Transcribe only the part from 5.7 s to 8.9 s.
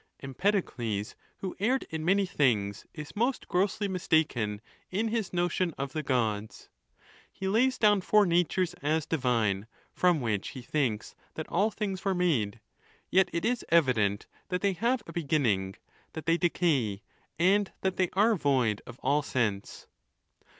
of the Gods. He lays down four natures'